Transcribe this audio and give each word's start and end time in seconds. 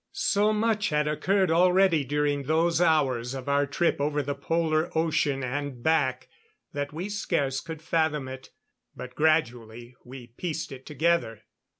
So 0.13 0.51
much 0.51 0.89
had 0.89 1.07
occurred 1.07 1.51
already 1.51 2.03
during 2.03 2.41
those 2.45 2.81
hours 2.81 3.35
of 3.35 3.47
our 3.47 3.67
trip 3.67 4.01
over 4.01 4.23
the 4.23 4.33
Polar 4.33 4.89
ocean 4.97 5.43
and 5.43 5.83
back 5.83 6.27
that 6.73 6.91
we 6.91 7.07
scarce 7.07 7.61
could 7.61 7.83
fathom 7.83 8.27
it. 8.27 8.49
But 8.95 9.13
gradually 9.13 9.95
we 10.03 10.25
pieced 10.25 10.71
it 10.71 10.87
together. 10.87 11.43